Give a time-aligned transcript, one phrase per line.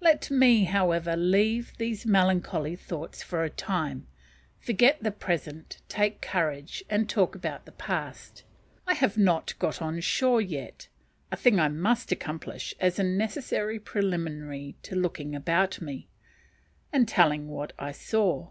[0.00, 4.08] Let me, however, leave these melancholy thoughts for a time,
[4.58, 8.42] forget the present, take courage, and talk about the past.
[8.88, 10.88] I have not got on shore yet;
[11.30, 16.08] a thing I must accomplish as a necessary preliminary to looking about me,
[16.92, 18.50] and telling what I saw.